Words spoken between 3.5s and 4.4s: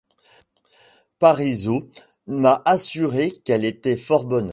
était fort